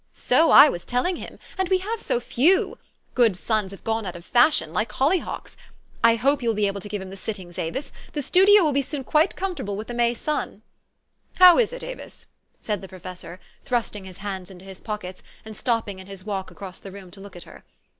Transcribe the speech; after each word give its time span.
"So 0.31 0.49
I 0.49 0.67
was 0.67 0.83
telling 0.83 1.17
him. 1.17 1.37
And 1.59 1.69
we 1.69 1.77
have 1.77 2.01
so 2.01 2.19
few! 2.19 2.79
Good 3.13 3.37
sons 3.37 3.69
have 3.69 3.83
gone 3.83 4.03
out 4.07 4.15
of 4.15 4.25
fashion, 4.25 4.73
like 4.73 4.93
hollyhocks. 4.93 5.55
I 6.03 6.15
hope 6.15 6.41
you 6.41 6.49
will 6.49 6.55
be 6.55 6.65
able 6.65 6.81
to 6.81 6.89
give 6.89 7.03
him 7.03 7.11
the 7.11 7.15
sittings, 7.15 7.59
Avis. 7.59 7.91
The 8.13 8.23
studio 8.23 8.63
will 8.67 8.81
soon 8.81 9.01
be 9.03 9.11
quite 9.11 9.35
comfortable 9.35 9.77
with 9.77 9.89
the 9.89 9.93
May 9.93 10.15
sun." 10.15 10.63
11 11.37 11.37
How 11.37 11.59
is 11.59 11.71
it, 11.71 11.83
Avis?" 11.83 12.25
said 12.61 12.81
the 12.81 12.87
professor, 12.89 13.39
thrusting 13.63 14.05
his 14.05 14.17
hands 14.17 14.49
into 14.49 14.65
his 14.65 14.81
pockets, 14.81 15.21
and 15.45 15.55
stopping 15.55 15.99
in 15.99 16.07
his 16.07 16.25
walk 16.25 16.49
across 16.49 16.79
the 16.79 16.91
room 16.91 17.11
to 17.11 17.19
look 17.21 17.35
at 17.35 17.43
her. 17.43 17.63